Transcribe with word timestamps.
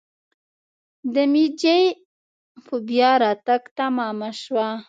د 1.13 1.15
میجي 1.31 1.81
په 2.65 2.75
بیا 2.87 3.11
راتګ 3.23 3.61
تمامه 3.77 4.31
شوه. 4.41 4.67